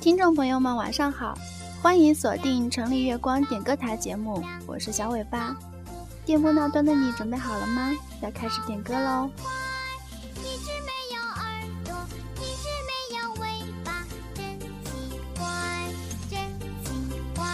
[0.00, 1.36] 听众朋友们，晚上好，
[1.82, 5.56] 欢迎锁定城里月光点歌台节目，我是小尾巴。
[6.24, 7.90] 电波那端的你准备好了吗？
[8.22, 9.30] 要开始点歌喽！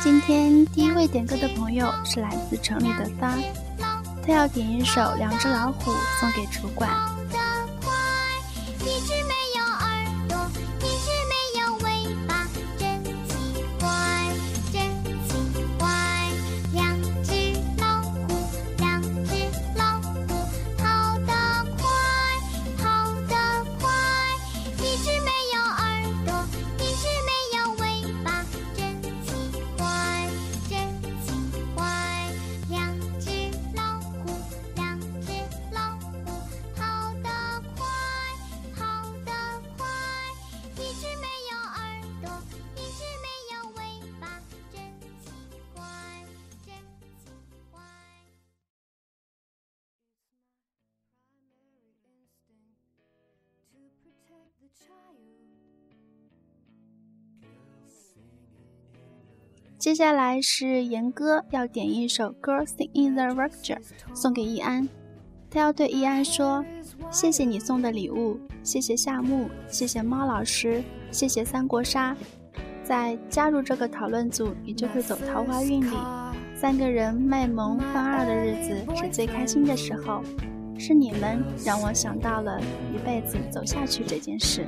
[0.02, 3.40] 今天第一位点歌的朋友是来自城里的三，
[4.27, 6.90] 他要点一首《两只老虎》送给主管。
[59.79, 63.79] 接下来是严哥要点一首《Girls in the Rapture》
[64.15, 64.88] 送给易安，
[65.50, 66.65] 他要对易安说
[67.10, 72.16] ：“谢谢你送的礼物，谢谢夏木，谢谢猫老师，谢谢三国杀。
[72.84, 75.97] 在加入这个讨论组，你就会走桃花运里。
[76.55, 80.22] 三个人卖萌犯二的日子是最开心的时候，
[80.84, 82.61] 是你们让我想到了
[82.93, 84.66] 一辈子走下去这件事。”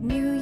[0.00, 0.37] New Year's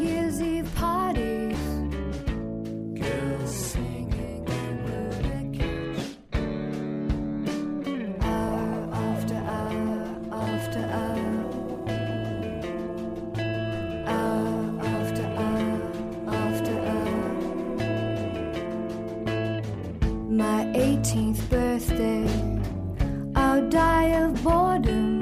[23.70, 25.20] die of boredom.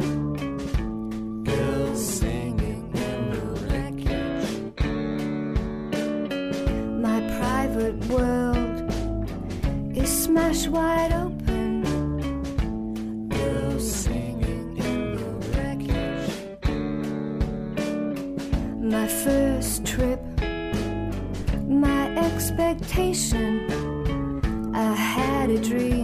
[1.44, 4.49] Girls singing in the wreckage.
[7.00, 8.91] My private world
[9.97, 11.82] is smashed wide open.
[13.28, 15.25] Girls singing in the
[15.56, 16.31] wreckage.
[18.78, 20.21] My first trip,
[21.66, 23.53] my expectation.
[24.75, 26.04] I had a dream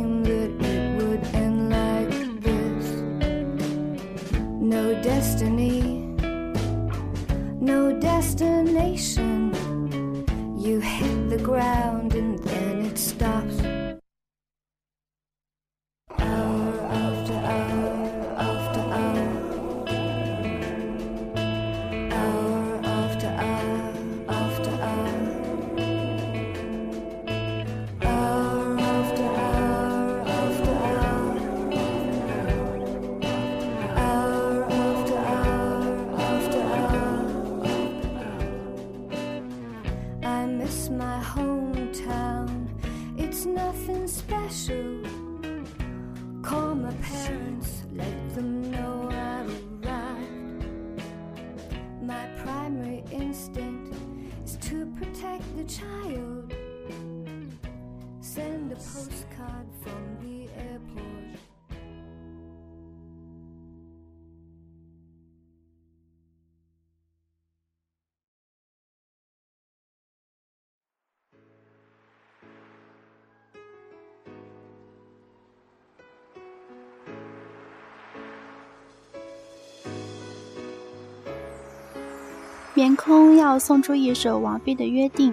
[82.80, 85.30] 棉空要送出一首王菲的《约定》，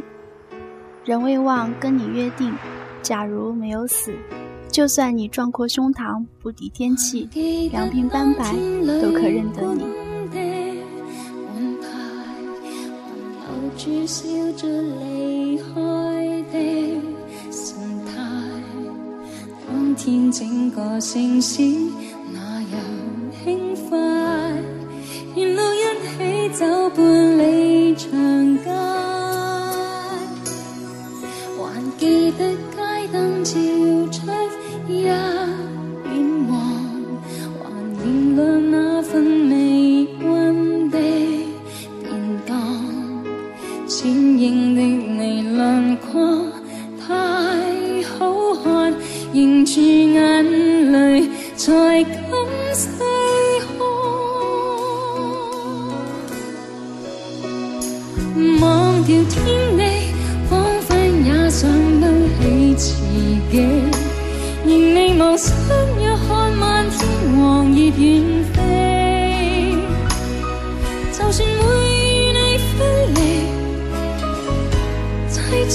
[1.06, 2.53] 人未忘，跟你约定，
[3.02, 4.12] 假如没有死，
[4.69, 7.30] 就算你壮阔胸膛不敌天气，
[7.72, 8.51] 两鬓斑白
[9.01, 9.86] 都可认得你。
[19.95, 21.62] 天整个城市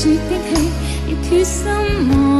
[0.02, 0.19] 说的
[0.49, 0.69] 气，
[1.06, 1.64] 已决心
[2.10, 2.31] 忘。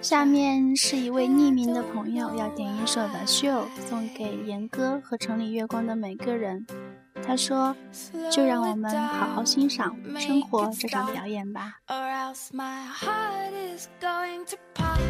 [0.00, 6.64] 下面是一位匿名的朋友要点一首《The Show》送给严哥和城里月光的每个人。
[7.20, 7.74] 他说
[8.30, 15.07] ：“就让我们好好欣赏生活这场表演吧。” or else my heart is going to pop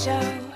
[0.00, 0.49] 笑。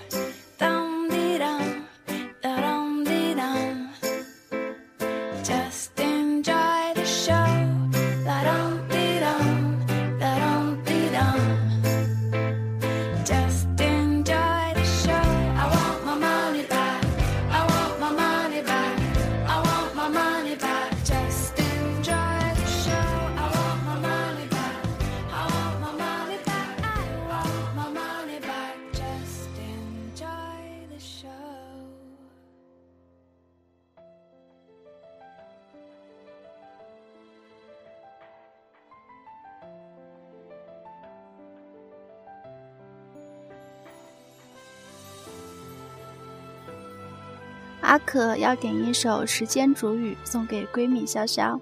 [47.94, 51.56] 阿可要点一首《时间煮雨》送给闺蜜潇潇。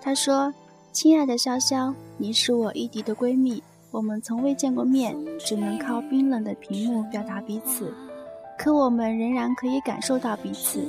[0.00, 0.50] 她说
[0.90, 7.92] ：“亲爱的潇潇，你是我异地的闺蜜，我们从未见过面，只能靠冰冷的屏幕表达彼此。
[8.56, 10.80] 可我们仍然可以感受到彼此。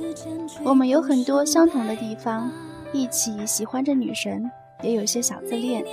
[0.64, 2.50] 我们有很多相同的地方，
[2.90, 4.50] 一起喜欢着女神，
[4.82, 5.84] 也有些小自恋。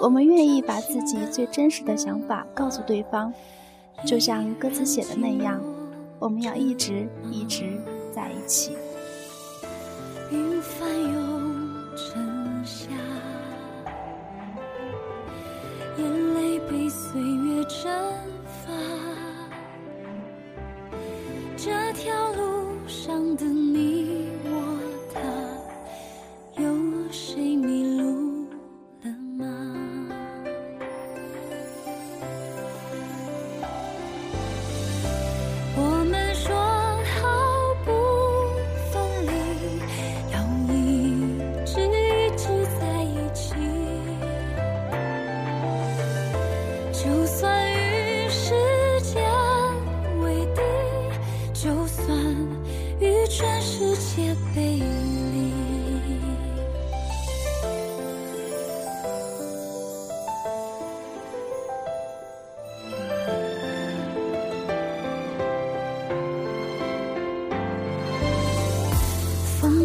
[0.00, 3.32] 我们愿意把自己最真实的想法告诉对方，
[4.04, 5.62] 就像歌词写的那样，
[6.18, 7.80] 我们要一直一直
[8.12, 8.76] 在一起。”
[10.30, 12.88] 云翻涌成夏，
[15.98, 17.92] 眼泪被岁月蒸
[18.46, 18.72] 发。
[21.56, 24.01] 这条路上的你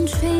[0.07, 0.36] strange face.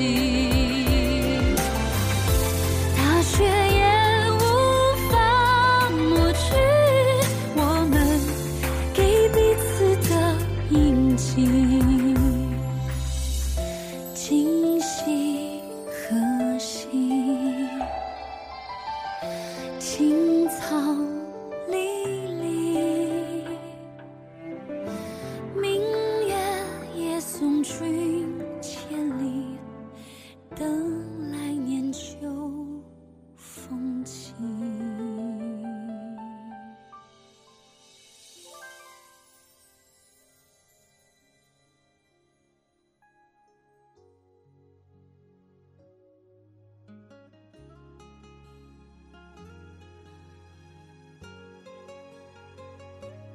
[0.00, 0.29] see.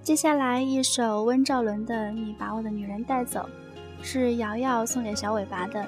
[0.06, 3.50] 接下来一首温兆伦的《你把我的女人带走》，
[4.04, 5.84] 是瑶瑶送给小尾巴的。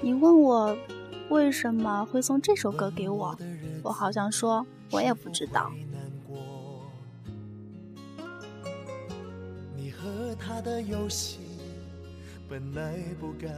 [0.00, 0.78] 你问我
[1.28, 3.36] 为什么会送这首歌给我，
[3.82, 5.72] 我好像说我也不知道。
[9.74, 11.40] 你和他的游戏
[12.48, 13.48] 本来不该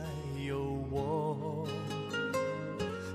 [0.49, 1.69] 有我，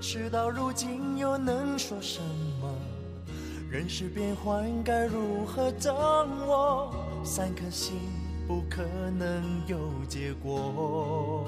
[0.00, 2.47] 事到如今又能说什么？
[3.70, 5.94] 人事变幻，该如何掌
[6.46, 6.90] 握？
[7.22, 7.98] 三颗心
[8.46, 8.82] 不可
[9.18, 9.76] 能有
[10.08, 11.44] 结果。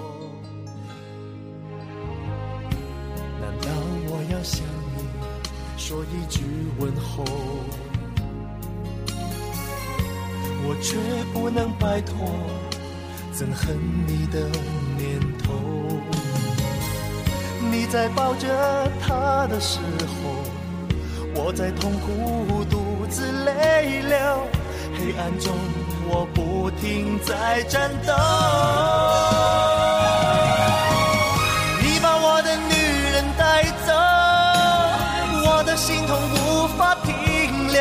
[3.41, 3.71] 难道
[4.11, 5.03] 我要向你
[5.79, 6.43] 说一句
[6.79, 7.25] 问候？
[10.63, 10.99] 我却
[11.33, 12.15] 不能摆脱
[13.33, 14.47] 憎恨你的
[14.99, 15.55] 念头。
[17.73, 20.40] 你在抱着他的时候，
[21.43, 24.19] 我在痛苦独自泪流
[24.95, 25.57] 黑暗中
[26.07, 28.13] 我不停在战斗。
[31.83, 32.75] 你把我的女
[33.13, 33.93] 人带走
[35.49, 37.81] 我的心痛无法停留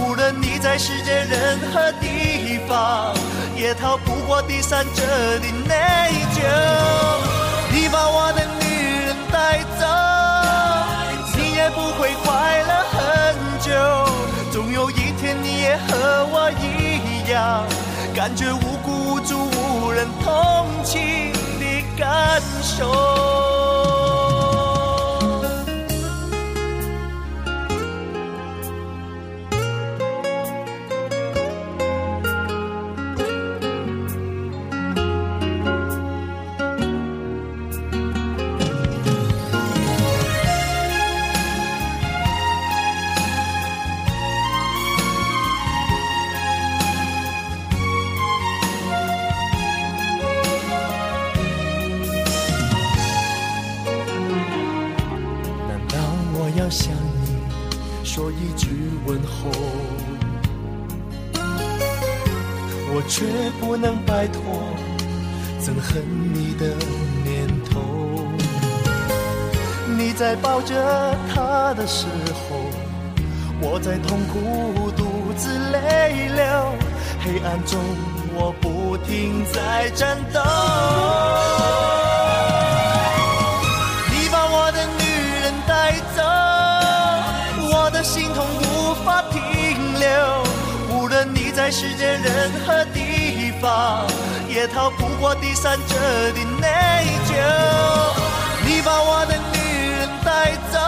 [0.00, 3.14] 无论你在世界任何地方
[3.56, 5.02] 也逃不过第三者
[5.38, 7.34] 的内疚。
[7.72, 8.43] 你把我的
[22.76, 23.13] 感
[56.64, 57.28] 要向你
[58.02, 58.68] 说一句
[59.04, 59.50] 问候？
[62.94, 63.26] 我却
[63.60, 64.40] 不能摆脱
[65.60, 66.74] 憎恨你的
[67.22, 67.82] 念头。
[69.98, 72.56] 你在抱着他的时候，
[73.60, 76.44] 我在痛苦独自泪流，
[77.20, 77.78] 黑暗中
[78.32, 80.40] 我不停在战斗。
[91.64, 94.06] 在世界任何地方，
[94.50, 95.94] 也逃不过第三者
[96.34, 96.68] 的内
[97.24, 97.32] 疚。
[98.66, 99.56] 你把我的女
[99.96, 100.78] 人带走，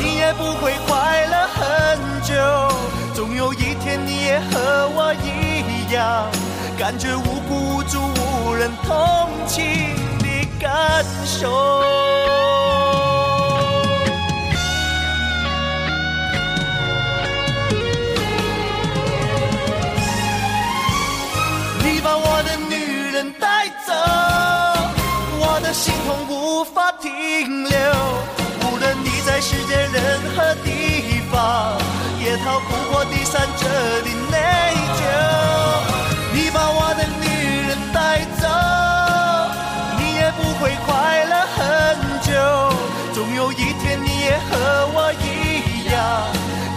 [0.00, 2.32] 你也不会快乐很久。
[3.12, 6.30] 总有一天你也和我一样，
[6.78, 7.98] 感觉无辜无助、
[8.46, 12.53] 无人同情的感受。
[27.44, 27.78] 停留。
[28.62, 31.76] 无论你在世界任何地方，
[32.18, 33.68] 也逃不过第三者
[34.00, 34.38] 的内
[34.96, 35.02] 疚。
[36.32, 38.48] 你把我的女人带走，
[39.98, 41.60] 你也不会快乐很
[42.22, 42.32] 久。
[43.12, 46.00] 总有一天你也和我一样，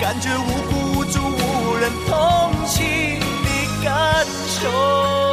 [0.01, 5.26] 感觉无辜无助、无人同情的感受。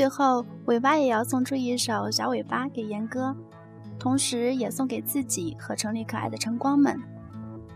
[0.00, 3.36] 最后，尾巴也要送出一首《小尾巴》给严哥，
[3.98, 6.98] 同时也送给自己和城里可爱的晨光们。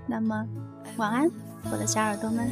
[0.06, 0.48] 那么，
[0.96, 1.30] 晚安，
[1.70, 2.48] 我的小耳朵们。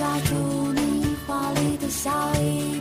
[0.00, 2.79] 抓住你华丽的笑意。